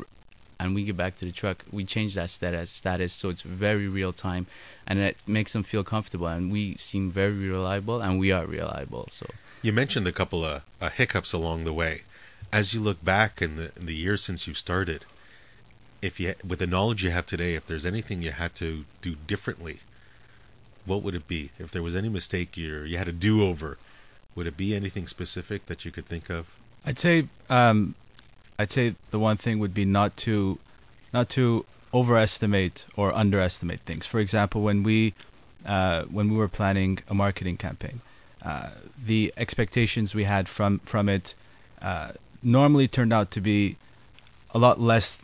[0.60, 3.88] and we get back to the truck, we change that status status so it's very
[3.88, 4.48] real time,
[4.88, 6.26] and it makes them feel comfortable.
[6.26, 9.08] And we seem very reliable, and we are reliable.
[9.12, 9.28] So
[9.62, 12.02] you mentioned a couple of uh, hiccups along the way.
[12.54, 15.06] As you look back in the in the years since you started,
[16.02, 19.16] if you with the knowledge you have today, if there's anything you had to do
[19.28, 19.80] differently,
[20.86, 21.52] what would it be?
[21.60, 23.78] If there was any mistake you you had a do over,
[24.36, 26.48] would it be anything specific that you could think of?
[26.86, 27.96] I'd say um,
[28.60, 30.60] I'd say the one thing would be not to
[31.14, 34.06] not to overestimate or underestimate things.
[34.06, 35.14] For example, when we
[35.66, 38.02] uh, when we were planning a marketing campaign,
[38.44, 38.72] uh,
[39.04, 41.36] the expectations we had from from it
[41.82, 42.12] uh,
[42.44, 43.78] normally turned out to be
[44.54, 45.20] a lot less.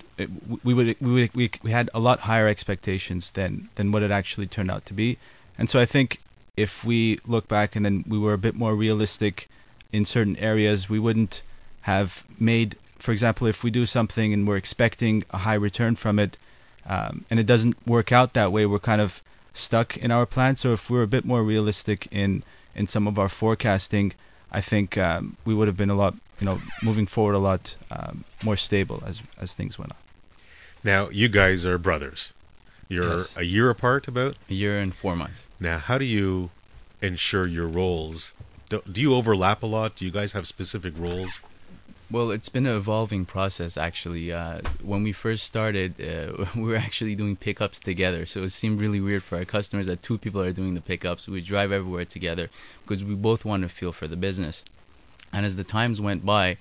[0.63, 4.11] We would we, would we we had a lot higher expectations than than what it
[4.11, 5.17] actually turned out to be,
[5.57, 6.19] and so I think
[6.55, 9.47] if we look back and then we were a bit more realistic
[9.91, 11.43] in certain areas, we wouldn't
[11.81, 16.19] have made for example, if we do something and we're expecting a high return from
[16.19, 16.37] it,
[16.85, 19.21] um, and it doesn't work out that way, we're kind of
[19.53, 20.55] stuck in our plan.
[20.55, 22.43] So if we're a bit more realistic in
[22.75, 24.13] in some of our forecasting,
[24.51, 27.75] I think um, we would have been a lot, you know, moving forward a lot
[27.91, 29.97] um, more stable as as things went on.
[30.83, 32.33] Now you guys are brothers.
[32.89, 33.37] You're yes.
[33.37, 35.45] a year apart, about a year and four months.
[35.59, 36.51] Now, how do you
[37.01, 38.31] ensure your roles?
[38.69, 39.97] Do, do you overlap a lot?
[39.97, 41.41] Do you guys have specific roles?
[42.09, 44.31] Well, it's been an evolving process actually.
[44.31, 48.79] Uh, when we first started, uh, we were actually doing pickups together, so it seemed
[48.79, 51.27] really weird for our customers that two people are doing the pickups.
[51.27, 52.49] We drive everywhere together
[52.83, 54.63] because we both want to feel for the business.
[55.33, 56.55] And as the times went by,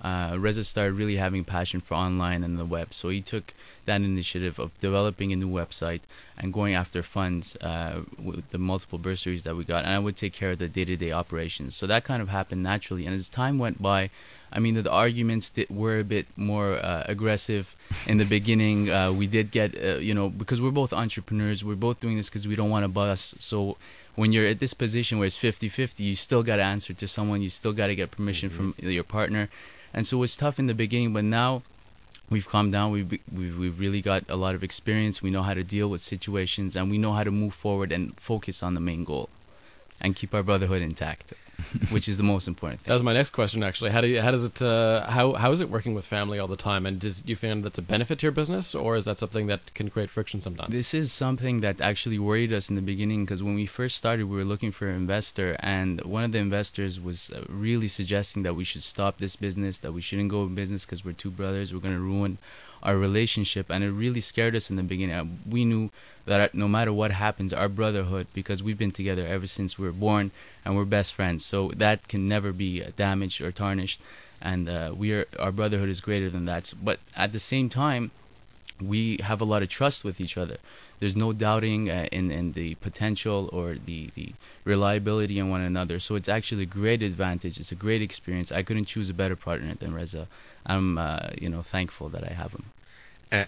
[0.00, 3.52] uh, Reza started really having passion for online and the web, so he took
[3.86, 6.00] that initiative of developing a new website
[6.36, 10.16] and going after funds uh, with the multiple bursaries that we got, and I would
[10.16, 11.74] take care of the day-to-day operations.
[11.74, 14.10] So that kind of happened naturally, and as time went by
[14.54, 17.74] I mean, the arguments that were a bit more uh, aggressive
[18.06, 18.90] in the beginning.
[18.90, 22.28] Uh, we did get, uh, you know, because we're both entrepreneurs, we're both doing this
[22.28, 23.42] because we don't want to bust.
[23.42, 23.76] So
[24.14, 27.42] when you're at this position where it's 50-50, you still got to answer to someone.
[27.42, 28.70] You still got to get permission mm-hmm.
[28.72, 29.48] from your partner,
[29.92, 31.12] and so it's tough in the beginning.
[31.12, 31.62] But now
[32.30, 32.92] we've calmed down.
[32.92, 35.20] We've, we've we've really got a lot of experience.
[35.20, 38.18] We know how to deal with situations, and we know how to move forward and
[38.20, 39.28] focus on the main goal.
[40.00, 41.32] and keep our brotherhood intact,
[41.90, 42.88] which is the most important thing.
[42.88, 43.90] That was my next question, actually.
[43.90, 46.48] How do you, how does it uh, how how is it working with family all
[46.48, 46.86] the time?
[46.86, 49.72] And does you find that's a benefit to your business, or is that something that
[49.74, 50.70] can create friction sometimes?
[50.72, 54.24] This is something that actually worried us in the beginning because when we first started,
[54.26, 58.42] we were looking for an investor, and one of the investors was uh, really suggesting
[58.42, 61.30] that we should stop this business, that we shouldn't go in business because we're two
[61.30, 62.38] brothers, we're going to ruin
[62.84, 65.38] our relationship, and it really scared us in the beginning.
[65.48, 65.90] We knew
[66.26, 69.92] that no matter what happens, our brotherhood, because we've been together ever since we were
[69.92, 70.30] born,
[70.64, 74.00] and we're best friends, so that can never be damaged or tarnished.
[74.40, 76.72] And uh, we are our brotherhood is greater than that.
[76.82, 78.10] But at the same time,
[78.80, 80.58] we have a lot of trust with each other.
[81.00, 84.32] There's no doubting uh, in in the potential or the the
[84.64, 85.98] reliability in one another.
[85.98, 87.58] So it's actually a great advantage.
[87.58, 88.52] It's a great experience.
[88.52, 90.28] I couldn't choose a better partner than Reza.
[90.66, 92.64] I'm uh, you know thankful that I have him.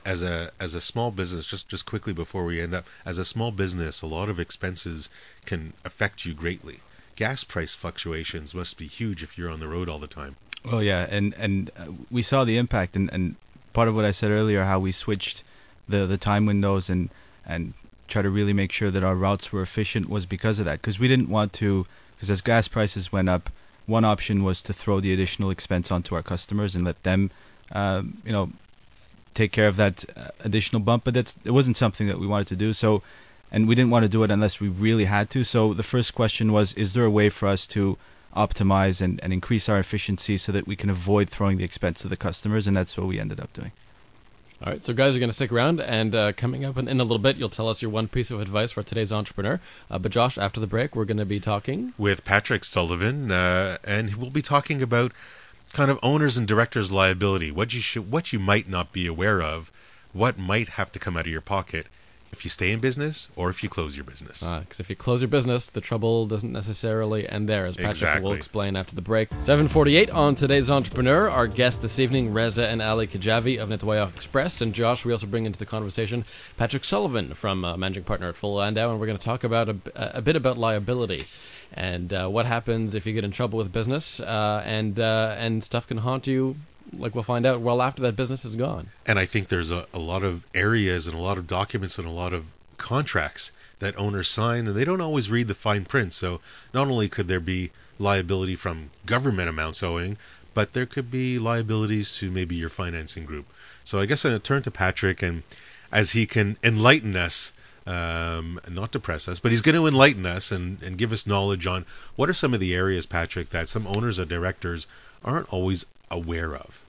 [0.05, 3.25] As a as a small business, just just quickly before we end up, as a
[3.25, 5.09] small business, a lot of expenses
[5.45, 6.81] can affect you greatly.
[7.15, 10.37] Gas price fluctuations must be huge if you're on the road all the time.
[10.65, 13.37] Oh yeah, and and uh, we saw the impact, and, and
[13.73, 15.45] part of what I said earlier, how we switched
[15.89, 17.09] the the time windows and
[17.47, 17.75] and
[18.09, 20.81] try to really make sure that our routes were efficient was because of that.
[20.81, 23.51] Because we didn't want to, because as gas prices went up,
[23.87, 27.31] one option was to throw the additional expense onto our customers and let them,
[27.73, 28.51] um, you know,
[29.35, 31.05] take care of that uh, additional bump.
[31.05, 32.73] But that's it wasn't something that we wanted to do.
[32.73, 33.03] So,
[33.53, 35.45] and we didn't want to do it unless we really had to.
[35.45, 37.97] So the first question was, is there a way for us to
[38.35, 42.09] optimize and, and increase our efficiency so that we can avoid throwing the expense to
[42.09, 42.67] the customers?
[42.67, 43.73] And that's what we ended up doing.
[44.65, 46.99] All right, so guys are going to stick around, and uh, coming up in, in
[46.99, 49.61] a little bit, you'll tell us your one piece of advice for today's entrepreneur.
[49.91, 51.93] Uh, but Josh, after the break, we're going to be talking.
[51.99, 55.13] with Patrick Sullivan, uh, and we'll be talking about
[55.75, 57.51] kind of owners and directors' liability.
[57.51, 59.71] What you should, what you might not be aware of,
[60.15, 61.89] what might have to come out of your pocket
[62.33, 64.41] if you stay in business or if you close your business.
[64.41, 68.33] Because if you close your business, the trouble doesn't necessarily end there, as Patrick will
[68.33, 69.29] explain after the break.
[69.39, 71.29] 748 on today's Entrepreneur.
[71.31, 74.61] Our guest this evening, Reza and Ali Khadjavi of Nettoyeur Express.
[74.61, 76.25] And Josh, we also bring into the conversation
[76.57, 78.91] Patrick Sullivan from uh, Managing Partner at Fuller Landau.
[78.91, 81.25] And we're going to talk about a bit about liability
[81.73, 85.63] and uh, what happens if you get in trouble with business uh, and, uh, and
[85.65, 86.57] stuff can haunt you,
[86.93, 88.89] like we'll find out, well after that business is gone.
[89.07, 92.07] And I think there's a, a lot of areas and a lot of documents and
[92.07, 92.47] a lot of
[92.79, 96.13] contracts that owners sign, and they don't always read the fine print.
[96.13, 96.41] So
[96.73, 100.17] not only could there be liability from government amounts owing,
[100.55, 103.47] but there could be liabilities to maybe your financing group.
[103.85, 105.43] So I guess I'm going to turn to Patrick, and
[105.93, 107.53] as he can enlighten us,
[107.87, 111.67] um, not depress us, but he's going to enlighten us and, and give us knowledge
[111.67, 114.87] on what are some of the areas, Patrick, that some owners or directors
[115.25, 116.81] aren't always aware of.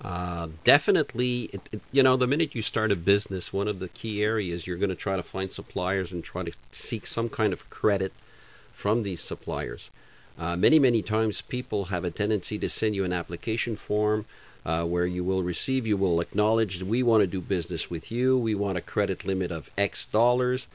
[0.00, 3.88] Uh, definitely, it, it, you know, the minute you start a business, one of the
[3.88, 7.52] key areas you're going to try to find suppliers and try to seek some kind
[7.52, 8.12] of credit
[8.72, 9.90] from these suppliers.
[10.38, 14.26] Uh, many, many times people have a tendency to send you an application form
[14.66, 18.36] uh, where you will receive, you will acknowledge, we want to do business with you,
[18.36, 20.66] we want a credit limit of X dollars.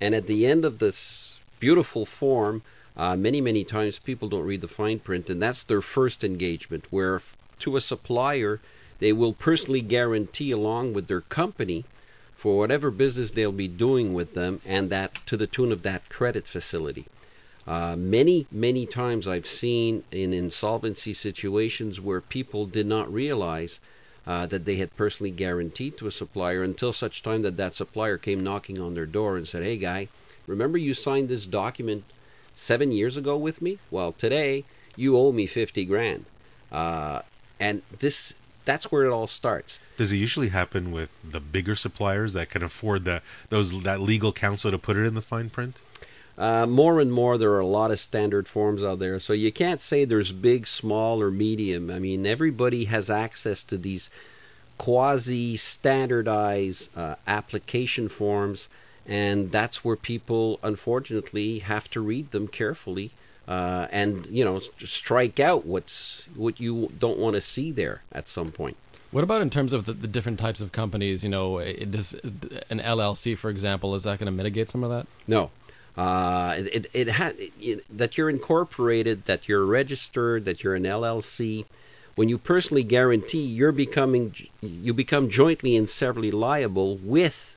[0.00, 2.62] And at the end of this beautiful form,
[2.96, 6.86] uh, many, many times people don't read the fine print, and that's their first engagement,
[6.90, 7.22] where
[7.58, 8.60] to a supplier,
[8.98, 11.84] they will personally guarantee along with their company
[12.36, 16.08] for whatever business they'll be doing with them, and that to the tune of that
[16.08, 17.06] credit facility.
[17.66, 23.80] Uh, many, many times I've seen in insolvency situations where people did not realize
[24.26, 28.18] uh, that they had personally guaranteed to a supplier until such time that that supplier
[28.18, 30.08] came knocking on their door and said, "Hey, guy,
[30.46, 32.04] remember you signed this document
[32.56, 33.78] seven years ago with me?
[33.92, 34.64] Well, today
[34.96, 36.24] you owe me fifty grand."
[36.72, 37.22] Uh,
[37.60, 39.78] and this that's where it all starts.
[39.96, 44.32] Does it usually happen with the bigger suppliers that can afford the those that legal
[44.32, 45.80] counsel to put it in the fine print?
[46.36, 49.50] Uh, more and more, there are a lot of standard forms out there, so you
[49.50, 51.90] can't say there's big, small, or medium.
[51.90, 54.10] I mean, everybody has access to these
[54.76, 58.68] quasi standardized uh, application forms,
[59.08, 63.10] and that's where people, unfortunately, have to read them carefully.
[63.46, 68.28] Uh, and you know, strike out what's what you don't want to see there at
[68.28, 68.76] some point.
[69.12, 71.22] What about in terms of the, the different types of companies?
[71.22, 72.14] You know, it does,
[72.68, 75.06] an LLC, for example, is that going to mitigate some of that?
[75.28, 75.50] No.
[75.96, 80.82] Uh, it it, it, ha- it that you're incorporated, that you're registered, that you're an
[80.82, 81.64] LLC.
[82.16, 87.55] When you personally guarantee, you're becoming you become jointly and severally liable with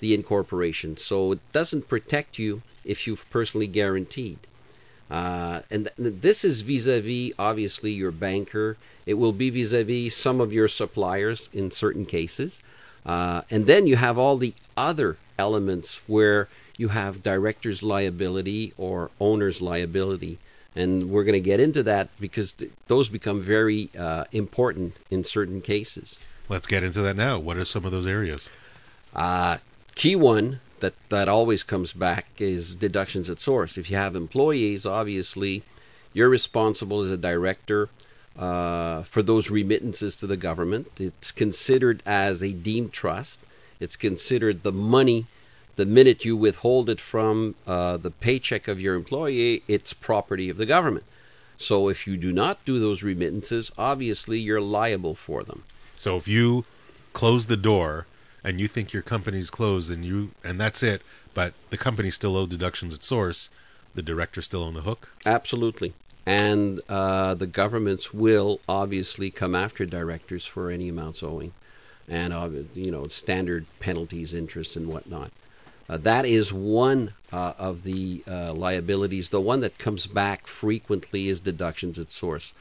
[0.00, 0.96] the incorporation.
[0.96, 4.38] So it doesn't protect you if you've personally guaranteed.
[5.10, 8.76] Uh, and th- this is vis-a-vis obviously your banker.
[9.04, 12.60] It will be vis-a-vis some of your suppliers in certain cases,
[13.04, 19.10] uh, and then you have all the other elements where you have director's liability or
[19.20, 20.38] owner's liability.
[20.74, 25.24] And we're going to get into that because th- those become very uh, important in
[25.24, 26.18] certain cases.
[26.48, 27.38] Let's get into that now.
[27.38, 28.50] What are some of those areas?
[29.14, 29.56] Uh,
[29.96, 33.76] key one that, that always comes back is deductions at source.
[33.76, 35.64] If you have employees, obviously,
[36.12, 37.88] you're responsible as a director
[38.38, 40.92] uh, for those remittances to the government.
[40.98, 43.40] It's considered as a deemed trust.
[43.80, 45.26] It's considered the money.
[45.76, 50.56] The minute you withhold it from uh, the paycheck of your employee, it's property of
[50.56, 51.04] the government.
[51.58, 55.64] So if you do not do those remittances, obviously you're liable for them.
[55.96, 56.66] So if you
[57.14, 58.06] close the door
[58.46, 61.02] and you think your company's closed and you and that's it,
[61.34, 63.50] but the company still owed deductions at source,
[63.96, 65.10] the director's still on the hook.
[65.26, 65.92] Absolutely.
[66.24, 71.52] And uh, the governments will obviously come after directors for any amounts owing,
[72.08, 75.32] and uh, you know standard penalties, interest, and whatnot.
[75.88, 79.28] Uh, that is one uh, of the uh, liabilities.
[79.28, 82.52] The one that comes back frequently is deductions at source.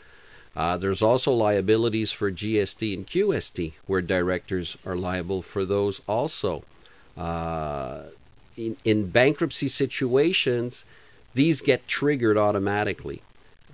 [0.56, 6.64] Uh, there's also liabilities for GST and QST, where directors are liable for those also.
[7.18, 8.04] Uh,
[8.56, 10.86] in, in bankruptcy situations,
[11.34, 13.22] these get triggered automatically.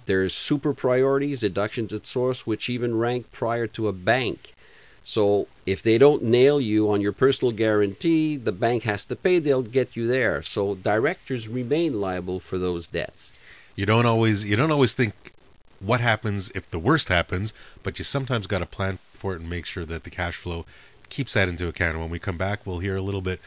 [0.08, 4.56] There's super priorities, deductions at source, which even rank prior to a bank.
[5.04, 9.40] So if they don't nail you on your personal guarantee, the bank has to pay,
[9.40, 10.42] they'll get you there.
[10.42, 13.32] So directors remain liable for those debts.
[13.76, 15.34] You don't always you don't always think
[15.82, 19.50] what happens if the worst happens, but you sometimes got to plan for it and
[19.50, 20.66] make sure that the cash flow
[21.10, 22.00] keeps that into account.
[22.00, 23.40] When we come back, we'll hear a little bit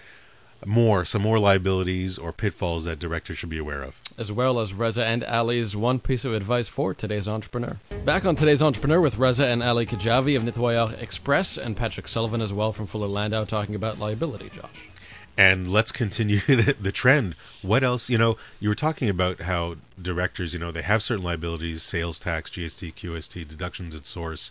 [0.67, 4.01] more, some more liabilities or pitfalls that directors should be aware of.
[4.17, 7.79] As well as Reza and Ali's one piece of advice for today's entrepreneur.
[8.05, 12.41] Back on today's entrepreneur with Reza and Ali Khadjavi of Nettoyeur Express and Patrick Sullivan
[12.41, 14.89] as well from Fuller Landau talking about liability, Josh.
[15.37, 17.35] And let's continue the, the trend.
[17.63, 18.09] What else?
[18.09, 22.19] You know, you were talking about how directors, you know, they have certain liabilities, sales
[22.19, 24.51] tax, GST, QST, deductions at source.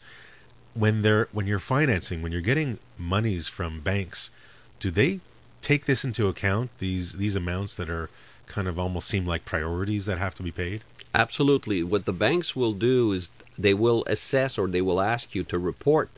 [0.74, 4.32] When they're when you're financing, when you're getting monies from banks,
[4.80, 5.20] do they
[5.62, 6.72] take this into account?
[6.80, 8.10] These these amounts that are
[8.48, 10.82] kind of almost seem like priorities that have to be paid.
[11.14, 11.84] Absolutely.
[11.84, 15.60] What the banks will do is they will assess or they will ask you to
[15.60, 16.10] report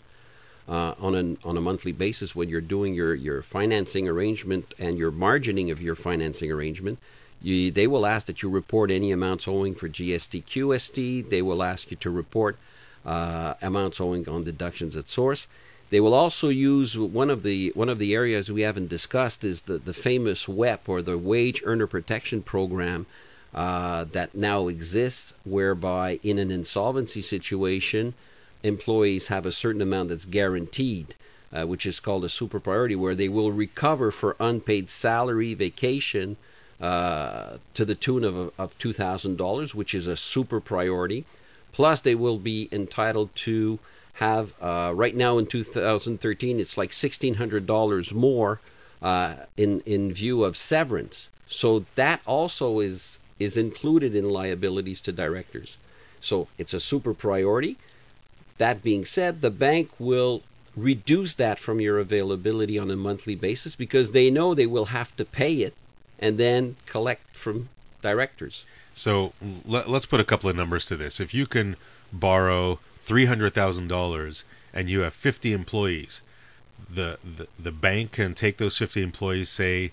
[0.68, 4.98] uh, on an on a monthly basis when you're doing your your financing arrangement and
[4.98, 7.00] your margining of your financing arrangement.
[7.42, 11.30] You, they will ask that you report any amounts owing for GST, QST.
[11.30, 12.58] They will ask you to report
[13.06, 15.46] uh, amounts owing on deductions at source.
[15.92, 19.62] They will also use one of the one of the areas we haven't discussed is
[19.62, 23.06] the, the famous WEP or the Wage Earner Protection Program
[23.54, 28.16] uh, that now exists, whereby in an insolvency situation,
[28.64, 31.16] employees have a certain amount that's guaranteed,
[31.54, 36.38] uh, which is called a super priority, where they will recover for unpaid salary, vacation,
[36.82, 41.26] uh, to the tune of, of $2,000, which is a super priority.
[41.72, 43.80] Plus, they will be entitled to
[44.16, 48.60] have, uh, right now in 2013, it's like $1,600 more
[49.02, 51.28] uh, in, in view of severance.
[51.48, 55.78] So that also is, is included in liabilities to directors.
[56.22, 57.78] So it's a super priority.
[58.58, 60.42] That being said, the bank will
[60.76, 65.16] reduce that from your availability on a monthly basis because they know they will have
[65.18, 65.74] to pay it
[66.20, 67.70] and then collect from
[68.02, 68.66] directors.
[68.94, 69.34] So
[69.66, 71.20] let, us put a couple of numbers to this.
[71.20, 71.76] If you can
[72.14, 76.22] borrow three hundred thousand dollars and you have fifty employees,
[76.94, 79.92] the, the the bank can take those fifty employees, say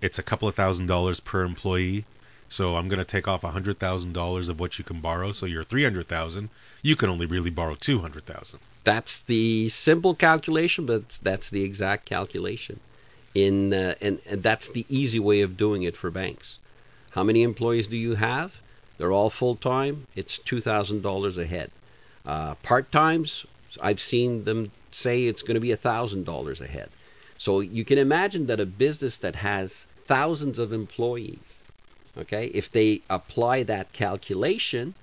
[0.00, 2.04] it's a couple of thousand dollars per employee.
[2.52, 5.32] So I'm going to take off a hundred thousand dollars of what you can borrow.
[5.32, 6.50] So you're three hundred thousand.
[6.82, 8.60] You can only really borrow two hundred thousand.
[8.84, 12.80] That's the simple calculation, but that's the exact calculation
[13.34, 16.58] in uh, and, and that's the easy way of doing it for banks.
[17.12, 18.60] How many employees do you have?
[18.98, 20.06] They're all full time.
[20.14, 21.70] It's two thousand dollars a head.
[22.26, 23.46] Uh, Part times,
[23.80, 26.90] I've seen them say it's going to be a thousand dollars a head.
[27.38, 31.61] So you can imagine that a business that has thousands of employees,
[32.16, 34.94] okay, if they apply that calculation,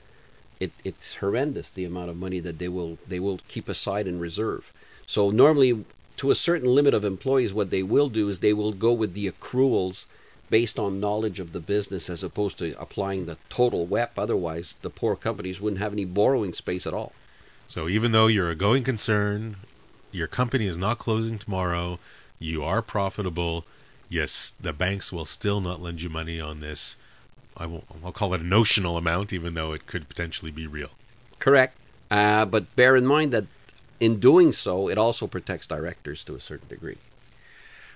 [0.60, 4.19] it, it's horrendous the amount of money that they will they will keep aside in
[4.19, 4.71] reserve.
[5.08, 5.86] So normally
[6.17, 9.13] to a certain limit of employees, what they will do is they will go with
[9.13, 10.06] the accruals
[10.50, 14.17] based on knowledge of the business as opposed to applying the total WEP.
[14.17, 17.13] Otherwise, the poor companies wouldn't have any borrowing space at all.
[17.67, 19.58] So even though you're a going concern,
[20.12, 22.00] your company is not closing tomorrow,
[22.40, 23.63] you are profitable,
[24.10, 26.98] yes, the banks will still not lend you money on this.
[27.58, 30.91] I will, I'll call it a notional amount, even though it could potentially be real.
[31.39, 31.75] Correct.
[32.10, 33.45] Uh, but bear in mind that
[34.00, 36.97] in doing so, it also protects directors to a certain degree.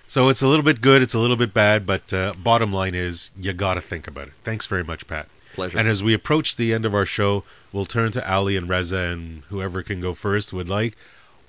[0.07, 2.93] So it's a little bit good, it's a little bit bad, but uh, bottom line
[2.93, 4.33] is you got to think about it.
[4.43, 5.27] Thanks very much, Pat.
[5.53, 5.77] Pleasure.
[5.77, 8.97] And as we approach the end of our show, we'll turn to Ali and Reza
[8.97, 10.95] and whoever can go first would like.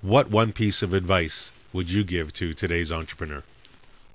[0.03, 3.43] What one piece of advice would you give to today's entrepreneur?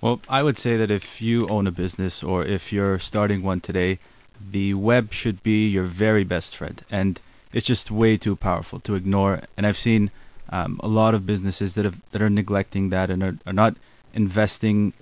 [0.02, 3.60] Well, I would say that if you own a business or if you're starting one
[3.60, 4.00] today,
[4.40, 6.82] the web should be your very best friend.
[6.90, 7.20] And
[7.52, 9.42] it's just way too powerful to ignore.
[9.58, 10.12] And I've seen
[10.50, 13.76] um, a lot of businesses that have that are neglecting that and are, are not
[14.14, 14.94] investing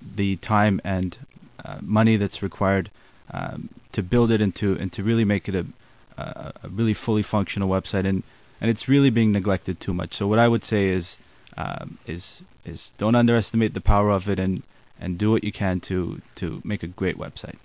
[0.00, 1.18] the time and
[1.64, 2.90] uh, money that's required
[3.30, 5.66] um, to build it and to and to really make it a,
[6.16, 8.22] a, really fully functional website and
[8.60, 10.14] and it's really being neglected too much.
[10.14, 11.18] So what I would say is
[11.56, 14.62] um, is is don't underestimate the power of it and
[15.00, 17.56] and do what you can to to make a great website.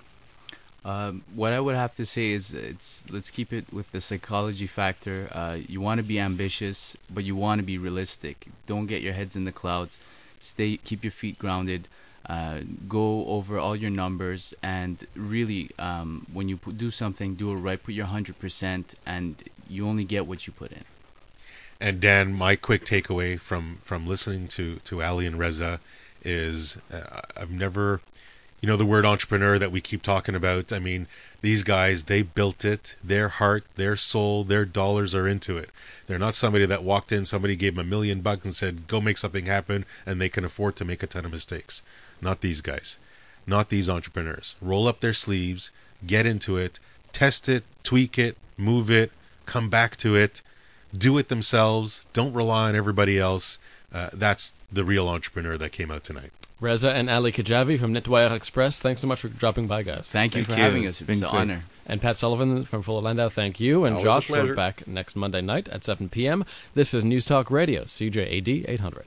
[0.86, 4.68] Um, what I would have to say is it's let's keep it with the psychology
[4.68, 5.30] factor.
[5.32, 8.48] Uh, you want to be ambitious, but you want to be realistic.
[8.66, 10.00] Don't get your heads in the clouds.
[10.40, 11.88] Stay, keep your feet grounded.
[12.26, 17.56] Uh, go over all your numbers and really, um, when you do something, do it
[17.56, 17.82] right.
[17.82, 19.36] Put your hundred percent, and
[19.68, 20.84] you only get what you put in.
[21.82, 25.80] And Dan, my quick takeaway from from listening to to Ali and Reza
[26.24, 28.02] is uh, I've never
[28.60, 31.08] you know the word entrepreneur that we keep talking about i mean
[31.42, 32.96] these guys they built it.
[33.04, 35.70] Their heart their soul their dollars are into it.
[36.08, 39.00] They're not somebody that walked in somebody gave them a million bucks and said go
[39.00, 41.82] make something happen and they can afford to make a ton of mistakes.
[42.22, 42.98] Not these guys.
[43.48, 44.56] Not these entrepreneurs.
[44.62, 45.72] Roll up their sleeves
[46.06, 46.80] get into it
[47.12, 49.12] test it tweak it move it
[49.46, 50.42] come back to it
[50.98, 53.60] do it themselves don't rely on everybody else
[53.94, 56.32] uh, that's the real entrepreneur that came out tonight
[56.62, 60.10] Reza and Ali Khadjavi from Nettoyeur Express, thanks so much for dropping by, guys.
[60.12, 60.64] Thank you Thank for you.
[60.64, 61.00] having us.
[61.00, 61.40] It's It's been an great.
[61.40, 61.64] honor.
[61.86, 63.86] And Pat Sullivan from Fuller Landau, thank you.
[63.86, 64.48] And Always Josh, pleasure.
[64.48, 66.44] we're back next Monday night at 7 p.m.
[66.74, 69.06] This is News Talk Radio, CJAD 800.